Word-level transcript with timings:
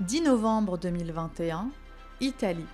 10 0.00 0.22
novembre 0.22 0.78
2021, 0.78 1.68
Italie. 2.22 2.64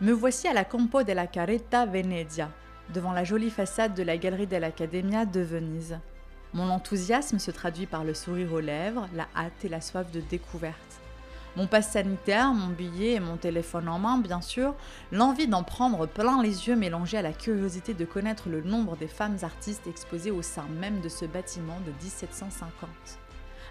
Me 0.00 0.10
voici 0.10 0.48
à 0.48 0.52
la 0.52 0.64
Campo 0.64 1.04
della 1.04 1.28
Caretta 1.28 1.86
Venezia, 1.86 2.50
devant 2.92 3.12
la 3.12 3.22
jolie 3.22 3.48
façade 3.48 3.94
de 3.94 4.02
la 4.02 4.16
Galerie 4.16 4.48
dell'Accademia 4.48 5.24
de 5.24 5.38
Venise. 5.38 6.00
Mon 6.52 6.68
enthousiasme 6.68 7.38
se 7.38 7.52
traduit 7.52 7.86
par 7.86 8.02
le 8.02 8.12
sourire 8.12 8.52
aux 8.54 8.60
lèvres, 8.60 9.08
la 9.14 9.28
hâte 9.36 9.64
et 9.64 9.68
la 9.68 9.80
soif 9.80 10.10
de 10.10 10.20
découverte. 10.20 10.74
Mon 11.54 11.68
passe 11.68 11.92
sanitaire, 11.92 12.52
mon 12.52 12.70
billet 12.70 13.12
et 13.12 13.20
mon 13.20 13.36
téléphone 13.36 13.88
en 13.88 14.00
main, 14.00 14.18
bien 14.18 14.40
sûr, 14.40 14.74
l'envie 15.12 15.46
d'en 15.46 15.62
prendre 15.62 16.06
plein 16.06 16.42
les 16.42 16.66
yeux 16.66 16.74
mélangée 16.74 17.18
à 17.18 17.22
la 17.22 17.32
curiosité 17.32 17.94
de 17.94 18.04
connaître 18.04 18.48
le 18.48 18.62
nombre 18.62 18.96
des 18.96 19.06
femmes 19.06 19.38
artistes 19.42 19.86
exposées 19.86 20.32
au 20.32 20.42
sein 20.42 20.66
même 20.80 21.00
de 21.00 21.08
ce 21.08 21.24
bâtiment 21.24 21.78
de 21.86 21.92
1750. 22.02 22.90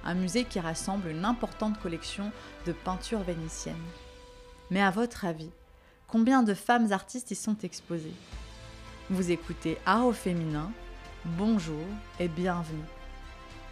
Un 0.08 0.14
musée 0.14 0.44
qui 0.44 0.60
rassemble 0.60 1.10
une 1.10 1.26
importante 1.26 1.80
collection 1.80 2.32
de 2.68 2.74
peintures 2.74 3.24
vénitiennes. 3.24 3.76
Mais 4.70 4.82
à 4.82 4.92
votre 4.92 5.26
avis, 5.26 5.50
combien 6.08 6.44
de 6.44 6.54
femmes 6.54 6.92
artistes 6.92 7.32
y 7.32 7.36
sont 7.36 7.58
exposées? 7.64 8.14
Vous 9.10 9.32
écoutez 9.32 9.80
Art 9.84 10.06
au 10.06 10.14
féminin, 10.14 10.72
bonjour 11.26 11.84
et 12.20 12.28
bienvenue. 12.28 12.86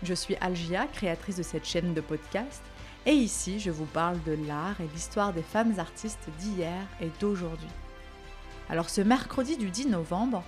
Je 0.02 0.16
suis 0.16 0.36
Algia, 0.38 0.88
créatrice 0.88 1.36
de 1.36 1.44
cette 1.44 1.66
chaîne 1.66 1.94
de 1.94 2.02
podcast, 2.02 2.64
et 3.06 3.14
ici 3.14 3.59
je 3.59 3.70
vous 3.70 3.86
parle 3.86 4.22
de 4.23 4.34
l'art 4.48 4.81
et 4.81 4.90
l'histoire 4.92 5.34
des 5.34 5.44
femmes 5.44 5.78
artistes 5.78 6.30
d'hier 6.40 6.81
et 7.00 7.12
d'aujourd'hui. 7.20 7.70
Alors 8.70 8.90
ce 8.90 9.02
mercredi 9.02 9.56
du 9.56 9.70
10 9.70 9.90
novembre, 9.90 10.44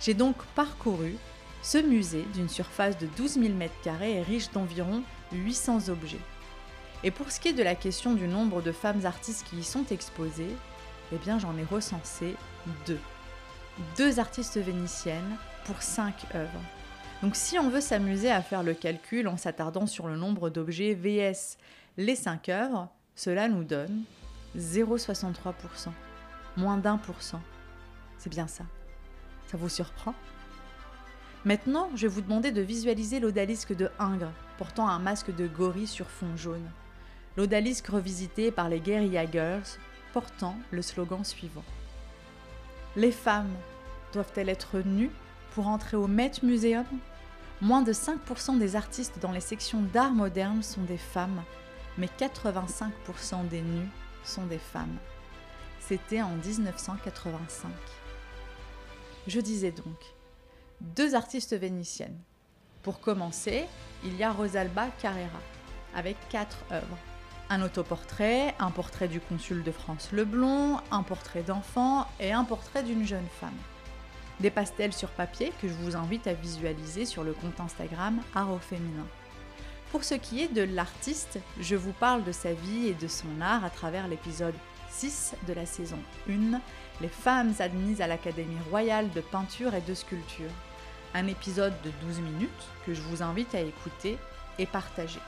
j'ai 0.00 0.14
donc 0.14 0.36
parcouru 0.56 1.14
ce 1.62 1.78
musée 1.78 2.26
d'une 2.34 2.48
surface 2.48 2.98
de 2.98 3.06
12 3.16 3.34
000 3.34 3.44
m2 3.54 4.02
est 4.02 4.22
riche 4.22 4.50
d'environ 4.50 5.02
800 5.32 5.88
objets. 5.88 6.18
Et 7.04 7.10
pour 7.10 7.30
ce 7.30 7.40
qui 7.40 7.48
est 7.48 7.52
de 7.52 7.62
la 7.62 7.74
question 7.74 8.14
du 8.14 8.28
nombre 8.28 8.62
de 8.62 8.72
femmes 8.72 9.06
artistes 9.06 9.46
qui 9.48 9.56
y 9.56 9.64
sont 9.64 9.86
exposées, 9.90 10.56
eh 11.12 11.16
bien 11.16 11.38
j'en 11.38 11.56
ai 11.56 11.64
recensé 11.64 12.36
deux. 12.86 13.00
Deux 13.96 14.18
artistes 14.18 14.58
vénitiennes 14.58 15.36
pour 15.64 15.82
cinq 15.82 16.26
œuvres. 16.34 16.60
Donc 17.22 17.36
si 17.36 17.58
on 17.58 17.70
veut 17.70 17.80
s'amuser 17.80 18.30
à 18.30 18.42
faire 18.42 18.62
le 18.62 18.74
calcul 18.74 19.28
en 19.28 19.36
s'attardant 19.36 19.86
sur 19.86 20.08
le 20.08 20.16
nombre 20.16 20.50
d'objets 20.50 20.94
VS 20.94 21.58
les 21.96 22.16
cinq 22.16 22.48
œuvres, 22.48 22.88
cela 23.14 23.48
nous 23.48 23.64
donne 23.64 24.02
0,63%. 24.56 25.90
Moins 26.56 26.76
d'un 26.76 26.98
pour 26.98 27.22
cent. 27.22 27.40
C'est 28.18 28.30
bien 28.30 28.46
ça. 28.46 28.64
Ça 29.46 29.56
vous 29.56 29.68
surprend? 29.68 30.14
Maintenant, 31.44 31.90
je 31.96 32.06
vais 32.06 32.14
vous 32.14 32.20
demander 32.20 32.52
de 32.52 32.62
visualiser 32.62 33.18
l'odalisque 33.18 33.74
de 33.74 33.90
Ingres, 33.98 34.30
portant 34.58 34.88
un 34.88 35.00
masque 35.00 35.34
de 35.34 35.48
gorille 35.48 35.88
sur 35.88 36.08
fond 36.08 36.36
jaune. 36.36 36.70
L'odalisque 37.36 37.88
revisité 37.88 38.52
par 38.52 38.68
les 38.68 38.78
Guerrilla 38.78 39.28
Girls, 39.28 39.78
portant 40.12 40.56
le 40.70 40.82
slogan 40.82 41.24
suivant. 41.24 41.64
Les 42.94 43.10
femmes 43.10 43.50
doivent-elles 44.12 44.50
être 44.50 44.78
nues 44.78 45.10
pour 45.54 45.66
entrer 45.66 45.96
au 45.96 46.06
Met 46.06 46.30
Museum? 46.44 46.84
Moins 47.60 47.82
de 47.82 47.92
5% 47.92 48.58
des 48.58 48.76
artistes 48.76 49.18
dans 49.20 49.32
les 49.32 49.40
sections 49.40 49.82
d'art 49.82 50.12
moderne 50.12 50.62
sont 50.62 50.82
des 50.82 50.98
femmes, 50.98 51.42
mais 51.98 52.08
85% 52.20 53.48
des 53.48 53.62
nus 53.62 53.88
sont 54.22 54.46
des 54.46 54.58
femmes. 54.58 54.96
C'était 55.80 56.22
en 56.22 56.36
1985. 56.36 57.70
Je 59.26 59.40
disais 59.40 59.72
donc, 59.72 60.14
deux 60.82 61.14
artistes 61.14 61.54
vénitiennes. 61.54 62.18
Pour 62.82 63.00
commencer, 63.00 63.64
il 64.04 64.16
y 64.16 64.24
a 64.24 64.32
Rosalba 64.32 64.88
Carrera, 65.00 65.40
avec 65.94 66.16
quatre 66.28 66.58
œuvres. 66.72 66.98
Un 67.48 67.62
autoportrait, 67.62 68.54
un 68.58 68.70
portrait 68.70 69.08
du 69.08 69.20
consul 69.20 69.62
de 69.62 69.70
France 69.70 70.10
Leblond, 70.12 70.78
un 70.90 71.02
portrait 71.02 71.42
d'enfant 71.42 72.06
et 72.18 72.32
un 72.32 72.44
portrait 72.44 72.82
d'une 72.82 73.06
jeune 73.06 73.28
femme. 73.40 73.56
Des 74.40 74.50
pastels 74.50 74.92
sur 74.92 75.10
papier 75.10 75.52
que 75.60 75.68
je 75.68 75.74
vous 75.74 75.94
invite 75.94 76.26
à 76.26 76.34
visualiser 76.34 77.04
sur 77.04 77.22
le 77.22 77.32
compte 77.32 77.60
Instagram 77.60 78.20
Art. 78.34 78.58
Pour 79.92 80.02
ce 80.02 80.14
qui 80.14 80.42
est 80.42 80.52
de 80.52 80.62
l'artiste, 80.62 81.38
je 81.60 81.76
vous 81.76 81.92
parle 81.92 82.24
de 82.24 82.32
sa 82.32 82.54
vie 82.54 82.88
et 82.88 82.94
de 82.94 83.06
son 83.06 83.40
art 83.40 83.64
à 83.64 83.70
travers 83.70 84.08
l'épisode 84.08 84.54
6 84.90 85.34
de 85.46 85.52
la 85.52 85.66
saison 85.66 85.98
1, 86.28 86.60
Les 87.00 87.08
femmes 87.08 87.54
admises 87.60 88.00
à 88.00 88.06
l'Académie 88.06 88.56
royale 88.70 89.10
de 89.12 89.20
peinture 89.20 89.74
et 89.74 89.80
de 89.82 89.94
sculpture 89.94 90.50
un 91.14 91.26
épisode 91.26 91.74
de 91.84 91.90
12 92.06 92.20
minutes 92.20 92.50
que 92.86 92.94
je 92.94 93.02
vous 93.02 93.22
invite 93.22 93.54
à 93.54 93.60
écouter 93.60 94.18
et 94.58 94.66
partager. 94.66 95.20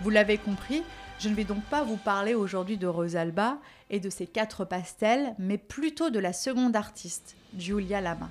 Vous 0.00 0.10
l'avez 0.10 0.38
compris, 0.38 0.82
je 1.18 1.28
ne 1.28 1.34
vais 1.34 1.44
donc 1.44 1.62
pas 1.64 1.84
vous 1.84 1.96
parler 1.96 2.34
aujourd'hui 2.34 2.78
de 2.78 2.86
Rosalba 2.86 3.58
et 3.90 4.00
de 4.00 4.08
ses 4.08 4.26
quatre 4.26 4.64
pastels, 4.64 5.34
mais 5.38 5.58
plutôt 5.58 6.10
de 6.10 6.18
la 6.18 6.32
seconde 6.32 6.76
artiste, 6.76 7.36
Giulia 7.56 8.00
Lama. 8.00 8.30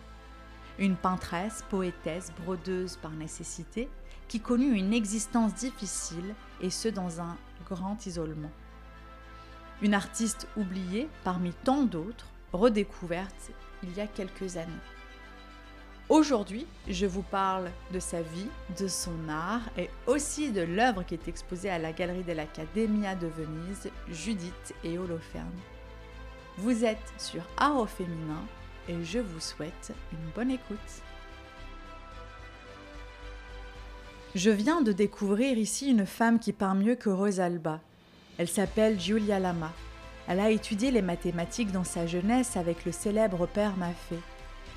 Une 0.79 0.95
peintresse, 0.95 1.63
poétesse, 1.69 2.31
brodeuse 2.43 2.97
par 2.97 3.11
nécessité, 3.11 3.89
qui 4.27 4.39
connut 4.39 4.75
une 4.75 4.93
existence 4.93 5.53
difficile 5.55 6.33
et 6.61 6.69
ce 6.69 6.87
dans 6.87 7.21
un 7.21 7.35
grand 7.67 8.05
isolement. 8.05 8.51
Une 9.81 9.93
artiste 9.93 10.47
oubliée 10.57 11.07
parmi 11.23 11.53
tant 11.63 11.83
d'autres, 11.83 12.27
redécouverte 12.53 13.51
il 13.83 13.95
y 13.95 14.01
a 14.01 14.07
quelques 14.07 14.57
années. 14.57 14.71
Aujourd'hui, 16.09 16.65
je 16.87 17.05
vous 17.05 17.21
parle 17.21 17.69
de 17.93 17.99
sa 17.99 18.23
vie, 18.23 18.47
de 18.79 18.87
son 18.87 19.29
art 19.29 19.61
et 19.77 19.91
aussi 20.07 20.51
de 20.51 20.61
l'œuvre 20.61 21.03
qui 21.03 21.13
est 21.13 21.27
exposée 21.27 21.69
à 21.69 21.77
la 21.77 21.93
Galerie 21.93 22.23
de 22.23 22.31
l'Accademia 22.31 23.13
de 23.13 23.27
Venise, 23.27 23.91
Judith 24.09 24.73
et 24.83 24.97
Holoferne. 24.97 25.45
Vous 26.57 26.83
êtes 26.83 27.13
sur 27.19 27.43
Art 27.57 27.77
au 27.77 27.85
féminin 27.85 28.43
et 28.87 29.03
je 29.03 29.19
vous 29.19 29.39
souhaite 29.39 29.93
une 30.11 30.31
bonne 30.35 30.49
écoute. 30.49 30.79
Je 34.33 34.49
viens 34.49 34.81
de 34.81 34.91
découvrir 34.91 35.59
ici 35.59 35.91
une 35.91 36.07
femme 36.07 36.39
qui 36.39 36.53
peint 36.53 36.73
mieux 36.73 36.95
que 36.95 37.11
Rosalba. 37.11 37.81
Elle 38.39 38.49
s'appelle 38.49 38.99
Giulia 38.99 39.37
Lama. 39.37 39.71
Elle 40.27 40.39
a 40.39 40.49
étudié 40.49 40.89
les 40.89 41.03
mathématiques 41.03 41.71
dans 41.71 41.83
sa 41.83 42.07
jeunesse 42.07 42.57
avec 42.57 42.83
le 42.85 42.91
célèbre 42.91 43.45
père 43.45 43.77
Maffei. 43.77 44.17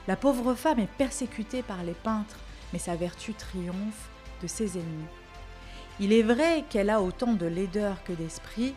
La 0.08 0.16
pauvre 0.16 0.54
femme 0.54 0.80
est 0.80 0.90
persécutée 0.98 1.62
par 1.62 1.84
les 1.84 1.94
peintres, 1.94 2.38
mais 2.72 2.78
sa 2.78 2.96
vertu 2.96 3.34
triomphe 3.34 4.08
de 4.42 4.46
ses 4.46 4.76
ennemis. 4.76 5.06
Il 6.00 6.12
est 6.12 6.22
vrai 6.22 6.64
qu'elle 6.68 6.90
a 6.90 7.00
autant 7.00 7.34
de 7.34 7.46
laideur 7.46 8.02
que 8.02 8.12
d'esprit, 8.12 8.74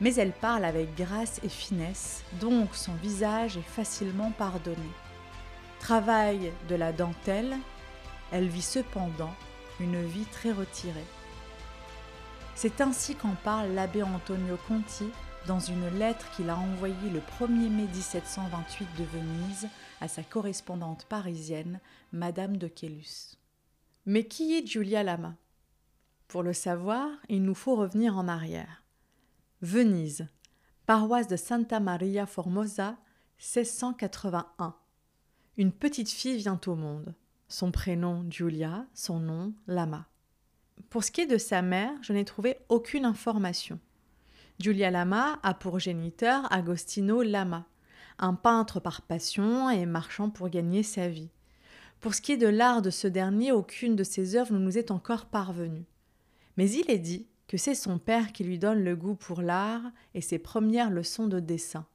mais 0.00 0.14
elle 0.14 0.32
parle 0.32 0.64
avec 0.64 0.94
grâce 0.96 1.40
et 1.44 1.48
finesse, 1.48 2.24
donc 2.40 2.74
son 2.74 2.94
visage 2.94 3.56
est 3.56 3.68
facilement 3.68 4.30
pardonné. 4.30 4.76
Travaille 5.78 6.52
de 6.68 6.74
la 6.74 6.92
dentelle, 6.92 7.56
elle 8.30 8.48
vit 8.48 8.62
cependant 8.62 9.34
une 9.80 10.02
vie 10.02 10.24
très 10.24 10.52
retirée. 10.52 11.04
C'est 12.54 12.80
ainsi 12.80 13.14
qu'en 13.14 13.34
parle 13.44 13.72
l'abbé 13.72 14.02
Antonio 14.02 14.56
Conti 14.68 15.10
dans 15.46 15.58
une 15.58 15.88
lettre 15.98 16.30
qu'il 16.36 16.50
a 16.50 16.56
envoyée 16.56 17.10
le 17.12 17.20
1er 17.20 17.68
mai 17.68 17.86
1728 17.86 18.88
de 18.98 19.04
Venise 19.04 19.68
à 20.00 20.08
sa 20.08 20.22
correspondante 20.22 21.04
parisienne, 21.06 21.80
Madame 22.12 22.56
de 22.56 22.68
Quélus. 22.68 23.36
Mais 24.06 24.24
qui 24.24 24.54
est 24.54 24.66
Giulia 24.66 25.02
Lama? 25.02 25.36
Pour 26.28 26.42
le 26.42 26.52
savoir, 26.52 27.08
il 27.28 27.42
nous 27.42 27.54
faut 27.54 27.74
revenir 27.74 28.16
en 28.16 28.28
arrière. 28.28 28.84
Venise, 29.60 30.28
paroisse 30.86 31.28
de 31.28 31.36
Santa 31.36 31.80
Maria 31.80 32.26
Formosa, 32.26 32.96
1681. 33.38 34.76
Une 35.56 35.72
petite 35.72 36.10
fille 36.10 36.38
vient 36.38 36.60
au 36.66 36.74
monde. 36.74 37.14
Son 37.48 37.70
prénom 37.70 38.24
Giulia, 38.30 38.86
son 38.94 39.18
nom 39.18 39.52
Lama. 39.66 40.06
Pour 40.88 41.04
ce 41.04 41.10
qui 41.10 41.22
est 41.22 41.26
de 41.26 41.38
sa 41.38 41.62
mère, 41.62 41.92
je 42.00 42.12
n'ai 42.12 42.24
trouvé 42.24 42.58
aucune 42.68 43.04
information. 43.04 43.78
Giulia 44.58 44.90
Lama 44.90 45.38
a 45.42 45.54
pour 45.54 45.78
géniteur 45.78 46.52
Agostino 46.52 47.22
Lama, 47.22 47.66
un 48.18 48.34
peintre 48.34 48.80
par 48.80 49.02
passion 49.02 49.70
et 49.70 49.86
marchand 49.86 50.30
pour 50.30 50.48
gagner 50.48 50.82
sa 50.82 51.08
vie. 51.08 51.30
Pour 52.00 52.14
ce 52.14 52.20
qui 52.20 52.32
est 52.32 52.36
de 52.36 52.48
l'art 52.48 52.82
de 52.82 52.90
ce 52.90 53.08
dernier, 53.08 53.52
aucune 53.52 53.96
de 53.96 54.04
ses 54.04 54.36
œuvres 54.36 54.52
ne 54.52 54.58
nous 54.58 54.78
est 54.78 54.90
encore 54.90 55.26
parvenue. 55.26 55.84
Mais 56.56 56.70
il 56.70 56.90
est 56.90 56.98
dit 56.98 57.26
que 57.48 57.56
c'est 57.56 57.74
son 57.74 57.98
père 57.98 58.32
qui 58.32 58.44
lui 58.44 58.58
donne 58.58 58.84
le 58.84 58.94
goût 58.94 59.14
pour 59.14 59.42
l'art 59.42 59.82
et 60.14 60.20
ses 60.20 60.38
premières 60.38 60.90
leçons 60.90 61.26
de 61.26 61.40
dessin. 61.40 61.86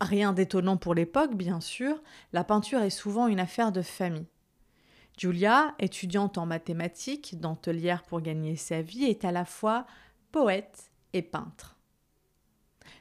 Rien 0.00 0.32
d'étonnant 0.32 0.76
pour 0.76 0.94
l'époque, 0.94 1.34
bien 1.34 1.60
sûr, 1.60 2.02
la 2.32 2.44
peinture 2.44 2.82
est 2.82 2.90
souvent 2.90 3.28
une 3.28 3.40
affaire 3.40 3.72
de 3.72 3.82
famille. 3.82 4.26
Julia, 5.16 5.74
étudiante 5.78 6.38
en 6.38 6.46
mathématiques, 6.46 7.38
dentelière 7.40 8.02
pour 8.02 8.20
gagner 8.20 8.56
sa 8.56 8.82
vie, 8.82 9.04
est 9.04 9.24
à 9.24 9.32
la 9.32 9.44
fois 9.44 9.86
poète 10.32 10.91
et 11.12 11.22
peintre. 11.22 11.76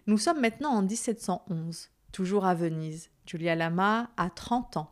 Nous 0.07 0.17
sommes 0.17 0.41
maintenant 0.41 0.71
en 0.71 0.81
1711, 0.81 1.89
toujours 2.11 2.45
à 2.45 2.55
Venise. 2.55 3.09
Giulia 3.25 3.55
Lama 3.55 4.09
a 4.17 4.29
30 4.29 4.75
ans. 4.77 4.91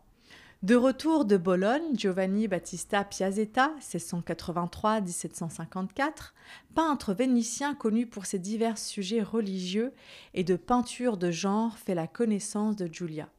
De 0.62 0.76
retour 0.76 1.24
de 1.24 1.38
Bologne, 1.38 1.96
Giovanni 1.96 2.50
Battista 2.50 3.06
Piazzetta, 3.06 3.72
1683-1754, 3.80 6.34
peintre 6.76 7.14
vénitien 7.14 7.76
connu 7.76 8.08
pour 8.08 8.26
ses 8.26 8.40
divers 8.40 8.78
sujets 8.78 9.24
religieux 9.24 9.94
et 10.34 10.44
de 10.44 10.58
peinture 10.58 11.16
de 11.16 11.32
genre, 11.32 11.78
fait 11.78 11.96
la 11.96 12.08
connaissance 12.08 12.76
de 12.76 12.92
Giulia. 12.92 13.30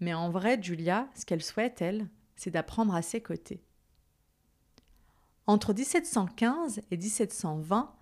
Mais 0.00 0.14
en 0.14 0.30
vrai, 0.30 0.60
Giulia, 0.60 1.06
ce 1.14 1.24
qu'elle 1.24 1.44
souhaite, 1.44 1.80
elle, 1.80 2.08
c'est 2.34 2.50
d'apprendre 2.50 2.92
à 2.92 3.02
ses 3.02 3.20
côtés. 3.20 3.62
Entre 5.46 5.72
1715 5.72 6.80
et 6.90 6.96
1720, 6.96 7.94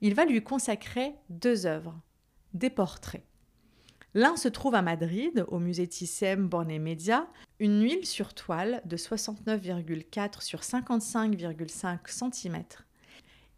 il 0.00 0.14
va 0.14 0.24
lui 0.24 0.42
consacrer 0.42 1.14
deux 1.28 1.66
œuvres, 1.66 1.98
des 2.54 2.70
portraits. 2.70 3.24
L'un 4.14 4.36
se 4.36 4.48
trouve 4.48 4.74
à 4.74 4.82
Madrid, 4.82 5.44
au 5.48 5.58
musée 5.58 5.86
Thyssen 5.86 6.48
Borne 6.48 6.78
Media, 6.78 7.28
une 7.60 7.82
huile 7.82 8.06
sur 8.06 8.34
toile 8.34 8.80
de 8.84 8.96
69,4 8.96 10.42
sur 10.42 10.60
55,5 10.60 12.32
cm. 12.32 12.64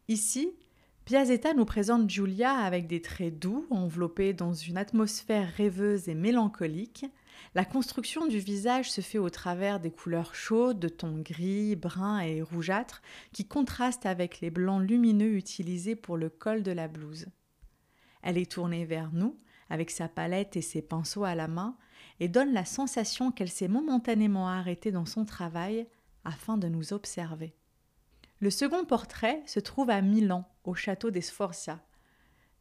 Ici, 0.09 0.53
Piazzetta 1.05 1.55
nous 1.55 1.65
présente 1.65 2.11
Giulia 2.11 2.53
avec 2.53 2.87
des 2.87 3.01
traits 3.01 3.39
doux, 3.39 3.67
enveloppés 3.71 4.33
dans 4.33 4.53
une 4.53 4.77
atmosphère 4.77 5.49
rêveuse 5.57 6.09
et 6.09 6.15
mélancolique. 6.15 7.07
La 7.53 7.65
construction 7.65 8.29
du 8.29 8.39
visage 8.39 8.93
se 8.93 9.01
fait 9.01 9.19
au 9.19 9.29
travers 9.29 9.81
des 9.81 9.91
couleurs 9.91 10.37
chaudes 10.37 10.79
de 10.79 10.89
tons 10.89 11.19
gris, 11.19 11.75
bruns 11.75 12.21
et 12.21 12.43
rougeâtres 12.43 13.03
qui 13.33 13.45
contrastent 13.45 14.07
avec 14.07 14.41
les 14.41 14.51
blancs 14.51 14.81
lumineux 14.81 15.35
utilisés 15.35 15.97
pour 15.97 16.17
le 16.17 16.29
col 16.29 16.63
de 16.63 16.71
la 16.71 16.87
blouse. 16.87 17.27
Elle 18.23 18.39
est 18.39 18.53
tournée 18.53 18.85
vers 18.85 19.11
nous, 19.13 19.37
avec 19.69 19.91
sa 19.91 20.09
palette 20.09 20.57
et 20.57 20.63
ses 20.63 20.81
pinceaux 20.81 21.25
à 21.25 21.35
la 21.35 21.49
main, 21.49 21.77
et 22.21 22.29
donne 22.29 22.53
la 22.53 22.65
sensation 22.65 23.33
qu'elle 23.33 23.51
s'est 23.51 23.67
momentanément 23.67 24.49
arrêtée 24.49 24.93
dans 24.93 25.07
son 25.07 25.25
travail 25.25 25.89
afin 26.25 26.57
de 26.57 26.69
nous 26.69 26.93
observer. 26.93 27.57
Le 28.39 28.51
second 28.51 28.85
portrait 28.85 29.43
se 29.47 29.59
trouve 29.59 29.91
à 29.91 30.03
Milan, 30.03 30.49
au 30.63 30.75
château 30.75 31.11
des 31.11 31.21
Sforza. 31.21 31.81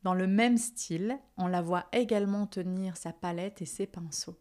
Dans 0.01 0.15
le 0.15 0.25
même 0.25 0.57
style, 0.57 1.19
on 1.37 1.47
la 1.47 1.61
voit 1.61 1.85
également 1.91 2.47
tenir 2.47 2.97
sa 2.97 3.13
palette 3.13 3.61
et 3.61 3.65
ses 3.65 3.85
pinceaux. 3.85 4.39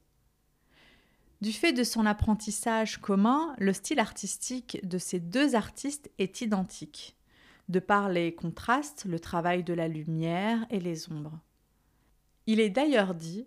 Du 1.41 1.53
fait 1.53 1.73
de 1.73 1.85
son 1.85 2.05
apprentissage 2.05 2.99
commun, 2.99 3.55
le 3.59 3.73
style 3.73 4.01
artistique 4.01 4.81
de 4.83 4.99
ces 4.99 5.21
deux 5.21 5.55
artistes 5.55 6.11
est 6.19 6.41
identique, 6.41 7.17
de 7.69 7.79
par 7.79 8.09
les 8.09 8.35
contrastes, 8.35 9.05
le 9.05 9.21
travail 9.21 9.63
de 9.63 9.73
la 9.73 9.87
lumière 9.87 10.67
et 10.71 10.81
les 10.81 11.13
ombres. 11.13 11.39
Il 12.47 12.59
est 12.59 12.71
d'ailleurs 12.71 13.15
dit 13.15 13.47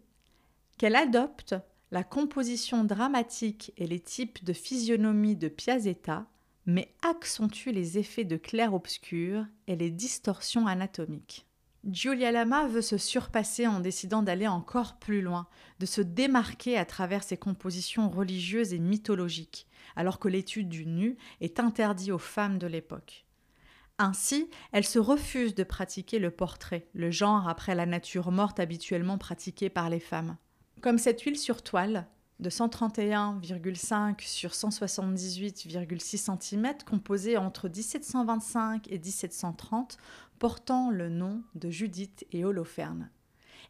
qu'elle 0.77 0.95
adopte 0.95 1.55
la 1.91 2.05
composition 2.05 2.85
dramatique 2.85 3.73
et 3.75 3.87
les 3.87 3.99
types 3.99 4.43
de 4.45 4.53
physionomie 4.53 5.35
de 5.35 5.49
Piazzetta, 5.49 6.25
mais 6.65 6.93
accentue 7.01 7.71
les 7.71 7.97
effets 7.97 8.23
de 8.23 8.37
clair-obscur 8.37 9.45
et 9.67 9.75
les 9.75 9.91
distorsions 9.91 10.65
anatomiques. 10.65 11.45
Giulia 11.83 12.31
Lama 12.31 12.67
veut 12.67 12.83
se 12.83 12.97
surpasser 12.97 13.65
en 13.65 13.79
décidant 13.79 14.21
d'aller 14.21 14.47
encore 14.47 14.99
plus 14.99 15.21
loin, 15.21 15.47
de 15.79 15.87
se 15.87 16.01
démarquer 16.01 16.77
à 16.77 16.85
travers 16.85 17.23
ses 17.23 17.37
compositions 17.37 18.09
religieuses 18.09 18.73
et 18.73 18.79
mythologiques, 18.79 19.67
alors 19.95 20.19
que 20.19 20.27
l'étude 20.27 20.69
du 20.69 20.85
nu 20.85 21.17
est 21.39 21.59
interdite 21.59 22.11
aux 22.11 22.19
femmes 22.19 22.59
de 22.59 22.67
l'époque. 22.67 23.25
Ainsi, 23.97 24.49
elle 24.71 24.85
se 24.85 24.99
refuse 24.99 25.55
de 25.55 25.63
pratiquer 25.63 26.19
le 26.19 26.31
portrait, 26.31 26.87
le 26.93 27.09
genre 27.09 27.47
après 27.49 27.75
la 27.75 27.85
nature 27.85 28.31
morte 28.31 28.59
habituellement 28.59 29.17
pratiqué 29.17 29.69
par 29.69 29.89
les 29.89 29.99
femmes. 29.99 30.37
Comme 30.81 30.97
cette 30.97 31.21
huile 31.21 31.37
sur 31.37 31.63
toile, 31.63 32.07
de 32.41 32.49
131,5 32.49 34.27
sur 34.27 34.49
178,6 34.49 36.39
cm, 36.39 36.73
composée 36.85 37.37
entre 37.37 37.69
1725 37.69 38.91
et 38.91 38.97
1730, 38.97 39.97
portant 40.39 40.89
le 40.89 41.09
nom 41.09 41.43
de 41.53 41.69
Judith 41.69 42.25
et 42.31 42.43
Holoferne, 42.43 43.11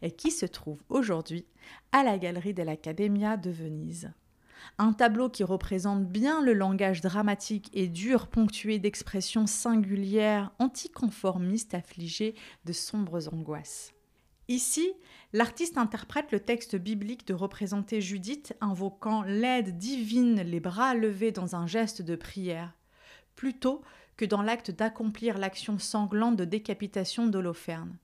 et 0.01 0.12
qui 0.12 0.31
se 0.31 0.45
trouve 0.45 0.81
aujourd'hui 0.88 1.45
à 1.91 2.03
la 2.03 2.18
galerie 2.18 2.53
de 2.53 2.63
l'Accademia 2.63 3.35
de 3.35 3.51
Venise. 3.51 4.12
Un 4.77 4.94
tableau 4.94 5.27
qui 5.27 5.44
représente 5.44 6.07
bien 6.07 6.41
le 6.41 6.53
langage 6.53 7.01
dramatique 7.01 7.69
et 7.74 7.88
dur 7.88 8.27
ponctué 8.27 8.79
d'expressions 8.79 9.47
singulières 9.47 10.51
anticonformistes 10.59 11.74
affligées 11.74 12.35
de 12.65 12.71
sombres 12.71 13.27
angoisses. 13.33 13.94
Ici, 14.51 14.92
l'artiste 15.31 15.77
interprète 15.77 16.33
le 16.33 16.42
texte 16.42 16.75
biblique 16.75 17.25
de 17.25 17.33
représenter 17.33 18.01
Judith 18.01 18.53
invoquant 18.59 19.24
l'aide 19.24 19.77
divine 19.77 20.42
les 20.42 20.59
bras 20.59 20.94
levés 20.94 21.31
dans 21.31 21.56
un 21.56 21.68
geste 21.68 22.01
de 22.01 22.18
prière, 22.18 22.74
plutôt 23.38 23.81
que 24.18 24.25
dans 24.25 24.42
l'acte 24.42 24.69
d'accomplir 24.69 25.38
l'action 25.38 25.80
sanglante 25.80 26.36
de 26.36 26.44
décapitation 26.44 27.27
d'Holoferne 27.27 27.98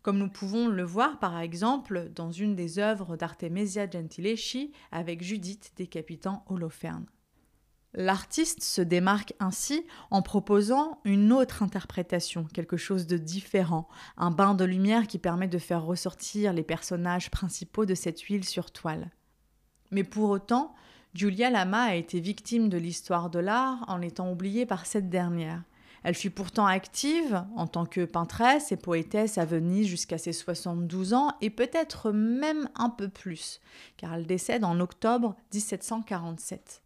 comme 0.00 0.18
nous 0.18 0.30
pouvons 0.30 0.66
le 0.66 0.82
voir 0.82 1.18
par 1.18 1.38
exemple 1.38 2.10
dans 2.14 2.32
une 2.32 2.56
des 2.56 2.78
œuvres 2.78 3.16
d'Artemisia 3.16 3.88
Gentileschi 3.88 4.72
avec 4.90 5.22
Judith 5.22 5.72
décapitant 5.76 6.42
Holoferne. 6.48 7.06
L'artiste 7.94 8.62
se 8.62 8.80
démarque 8.80 9.34
ainsi 9.38 9.84
en 10.10 10.22
proposant 10.22 10.98
une 11.04 11.30
autre 11.30 11.62
interprétation, 11.62 12.46
quelque 12.54 12.78
chose 12.78 13.06
de 13.06 13.18
différent, 13.18 13.86
un 14.16 14.30
bain 14.30 14.54
de 14.54 14.64
lumière 14.64 15.06
qui 15.06 15.18
permet 15.18 15.48
de 15.48 15.58
faire 15.58 15.84
ressortir 15.84 16.54
les 16.54 16.62
personnages 16.62 17.30
principaux 17.30 17.84
de 17.84 17.94
cette 17.94 18.20
huile 18.20 18.44
sur 18.44 18.70
toile. 18.70 19.10
Mais 19.90 20.04
pour 20.04 20.30
autant, 20.30 20.74
Giulia 21.12 21.50
Lama 21.50 21.82
a 21.82 21.94
été 21.94 22.20
victime 22.20 22.70
de 22.70 22.78
l'histoire 22.78 23.28
de 23.28 23.38
l'art 23.38 23.84
en 23.88 24.00
étant 24.00 24.32
oubliée 24.32 24.64
par 24.64 24.86
cette 24.86 25.10
dernière. 25.10 25.62
Elle 26.02 26.14
fut 26.14 26.30
pourtant 26.30 26.66
active 26.66 27.44
en 27.54 27.66
tant 27.66 27.84
que 27.84 28.06
peintresse 28.06 28.72
et 28.72 28.76
poétesse 28.76 29.36
à 29.36 29.44
Venise 29.44 29.86
jusqu'à 29.86 30.16
ses 30.16 30.32
72 30.32 31.12
ans 31.12 31.32
et 31.42 31.50
peut-être 31.50 32.10
même 32.10 32.70
un 32.74 32.88
peu 32.88 33.08
plus, 33.08 33.60
car 33.98 34.14
elle 34.14 34.26
décède 34.26 34.64
en 34.64 34.80
octobre 34.80 35.36
1747. 35.52 36.81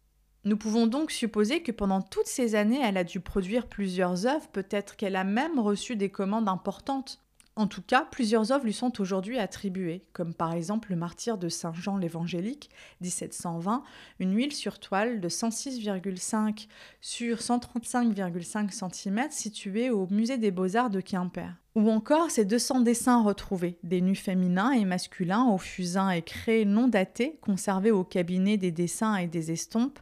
Nous 0.47 0.55
pouvons 0.55 0.87
donc 0.87 1.11
supposer 1.11 1.61
que 1.61 1.73
pendant 1.73 2.01
toutes 2.01 2.25
ces 2.25 2.55
années, 2.55 2.79
elle 2.81 2.95
a 2.95 3.03
dû 3.03 3.19
produire 3.19 3.67
plusieurs 3.67 4.27
œuvres, 4.27 4.47
peut-être 4.47 4.95
qu'elle 4.95 5.17
a 5.17 5.25
même 5.25 5.59
reçu 5.59 5.97
des 5.97 6.09
commandes 6.09 6.47
importantes. 6.47 7.19
En 7.57 7.65
tout 7.65 7.81
cas, 7.81 8.07
plusieurs 8.11 8.51
œuvres 8.51 8.65
lui 8.65 8.73
sont 8.73 9.01
aujourd'hui 9.01 9.39
attribuées, 9.39 10.05
comme 10.13 10.35
par 10.35 10.53
exemple 10.53 10.91
le 10.91 10.95
martyr 10.95 11.39
de 11.39 11.49
Saint 11.49 11.73
Jean 11.73 11.97
l'Évangélique, 11.97 12.69
1720, 13.01 13.83
une 14.19 14.35
huile 14.35 14.53
sur 14.53 14.77
toile 14.77 15.19
de 15.19 15.27
106,5 15.27 16.67
sur 17.01 17.37
135,5 17.37 18.93
cm 18.93 19.31
située 19.31 19.89
au 19.89 20.05
musée 20.11 20.37
des 20.37 20.51
beaux-arts 20.51 20.91
de 20.91 21.01
Quimper. 21.01 21.55
Ou 21.73 21.89
encore 21.89 22.29
ces 22.29 22.45
200 22.45 22.81
dessins 22.81 23.23
retrouvés, 23.23 23.79
des 23.81 24.01
nus 24.01 24.15
féminins 24.15 24.71
et 24.73 24.85
masculins 24.85 25.45
au 25.45 25.57
fusain 25.57 26.11
et 26.11 26.21
créés 26.21 26.63
non 26.63 26.87
datés, 26.87 27.39
conservés 27.41 27.89
au 27.89 28.03
cabinet 28.03 28.57
des 28.57 28.71
dessins 28.71 29.15
et 29.15 29.25
des 29.25 29.51
estompes 29.51 29.99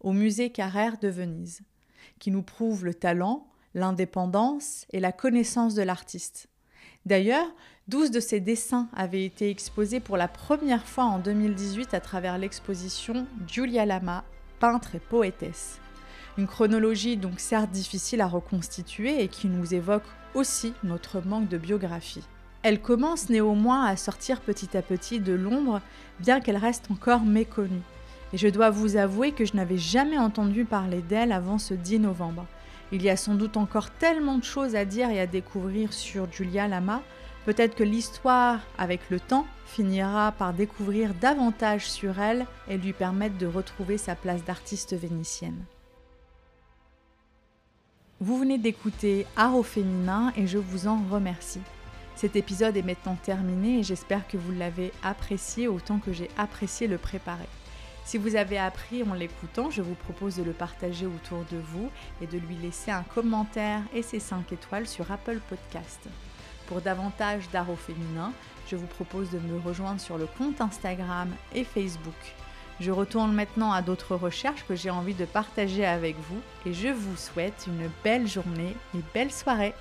au 0.00 0.12
musée 0.12 0.50
Carrère 0.50 0.98
de 0.98 1.06
Venise, 1.06 1.62
qui 2.18 2.32
nous 2.32 2.42
prouvent 2.42 2.84
le 2.84 2.94
talent, 2.94 3.46
l'indépendance 3.74 4.86
et 4.90 4.98
la 4.98 5.12
connaissance 5.12 5.76
de 5.76 5.82
l'artiste. 5.82 6.48
D'ailleurs, 7.06 7.46
12 7.86 8.10
de 8.10 8.18
ses 8.18 8.40
dessins 8.40 8.88
avaient 8.92 9.24
été 9.24 9.48
exposés 9.48 10.00
pour 10.00 10.16
la 10.16 10.26
première 10.26 10.84
fois 10.84 11.04
en 11.04 11.20
2018 11.20 11.94
à 11.94 12.00
travers 12.00 12.36
l'exposition 12.36 13.28
Giulia 13.46 13.86
Lama, 13.86 14.24
peintre 14.58 14.96
et 14.96 14.98
poétesse. 14.98 15.78
Une 16.36 16.48
chronologie 16.48 17.16
donc 17.16 17.38
certes 17.38 17.70
difficile 17.70 18.20
à 18.20 18.26
reconstituer 18.26 19.22
et 19.22 19.28
qui 19.28 19.46
nous 19.46 19.72
évoque 19.72 20.02
aussi 20.34 20.74
notre 20.82 21.20
manque 21.20 21.48
de 21.48 21.58
biographie. 21.58 22.24
Elle 22.64 22.82
commence 22.82 23.30
néanmoins 23.30 23.84
à 23.84 23.96
sortir 23.96 24.40
petit 24.40 24.76
à 24.76 24.82
petit 24.82 25.20
de 25.20 25.32
l'ombre, 25.32 25.80
bien 26.18 26.40
qu'elle 26.40 26.56
reste 26.56 26.90
encore 26.90 27.22
méconnue. 27.22 27.82
Et 28.32 28.36
je 28.36 28.48
dois 28.48 28.70
vous 28.70 28.96
avouer 28.96 29.30
que 29.30 29.44
je 29.44 29.54
n'avais 29.54 29.78
jamais 29.78 30.18
entendu 30.18 30.64
parler 30.64 31.02
d'elle 31.02 31.30
avant 31.30 31.58
ce 31.58 31.72
10 31.72 32.00
novembre. 32.00 32.46
Il 32.92 33.02
y 33.02 33.10
a 33.10 33.16
sans 33.16 33.34
doute 33.34 33.56
encore 33.56 33.90
tellement 33.90 34.38
de 34.38 34.44
choses 34.44 34.76
à 34.76 34.84
dire 34.84 35.10
et 35.10 35.20
à 35.20 35.26
découvrir 35.26 35.92
sur 35.92 36.30
Julia 36.30 36.68
Lama. 36.68 37.02
Peut-être 37.44 37.74
que 37.74 37.84
l'histoire, 37.84 38.60
avec 38.78 39.10
le 39.10 39.18
temps, 39.18 39.46
finira 39.66 40.32
par 40.32 40.52
découvrir 40.52 41.12
davantage 41.14 41.90
sur 41.90 42.20
elle 42.20 42.46
et 42.68 42.76
lui 42.76 42.92
permettre 42.92 43.38
de 43.38 43.46
retrouver 43.46 43.98
sa 43.98 44.14
place 44.14 44.44
d'artiste 44.44 44.94
vénitienne. 44.94 45.64
Vous 48.20 48.38
venez 48.38 48.58
d'écouter 48.58 49.26
Art 49.36 49.56
au 49.56 49.62
féminin 49.62 50.32
et 50.36 50.46
je 50.46 50.58
vous 50.58 50.86
en 50.86 51.02
remercie. 51.10 51.60
Cet 52.14 52.34
épisode 52.34 52.76
est 52.76 52.82
maintenant 52.82 53.16
terminé 53.22 53.80
et 53.80 53.82
j'espère 53.82 54.26
que 54.26 54.38
vous 54.38 54.52
l'avez 54.52 54.90
apprécié 55.02 55.68
autant 55.68 55.98
que 55.98 56.12
j'ai 56.12 56.30
apprécié 56.38 56.86
le 56.86 56.96
préparer. 56.96 57.48
Si 58.06 58.18
vous 58.18 58.36
avez 58.36 58.56
appris 58.56 59.02
en 59.02 59.14
l'écoutant, 59.14 59.68
je 59.68 59.82
vous 59.82 59.96
propose 59.96 60.36
de 60.36 60.44
le 60.44 60.52
partager 60.52 61.06
autour 61.06 61.44
de 61.50 61.56
vous 61.56 61.90
et 62.22 62.28
de 62.28 62.38
lui 62.38 62.54
laisser 62.54 62.92
un 62.92 63.02
commentaire 63.02 63.80
et 63.92 64.02
ses 64.02 64.20
5 64.20 64.52
étoiles 64.52 64.86
sur 64.86 65.10
Apple 65.10 65.40
Podcast. 65.48 66.08
Pour 66.68 66.80
davantage 66.80 67.50
d'art 67.50 67.68
au 67.68 67.74
féminin, 67.74 68.32
je 68.70 68.76
vous 68.76 68.86
propose 68.86 69.30
de 69.30 69.40
me 69.40 69.58
rejoindre 69.58 70.00
sur 70.00 70.18
le 70.18 70.26
compte 70.38 70.60
Instagram 70.60 71.28
et 71.52 71.64
Facebook. 71.64 72.14
Je 72.78 72.92
retourne 72.92 73.32
maintenant 73.32 73.72
à 73.72 73.82
d'autres 73.82 74.14
recherches 74.14 74.64
que 74.68 74.76
j'ai 74.76 74.90
envie 74.90 75.14
de 75.14 75.24
partager 75.24 75.84
avec 75.84 76.14
vous 76.28 76.40
et 76.64 76.72
je 76.72 76.88
vous 76.88 77.16
souhaite 77.16 77.66
une 77.66 77.90
belle 78.04 78.28
journée 78.28 78.76
et 78.94 79.00
belle 79.14 79.32
soirée. 79.32 79.74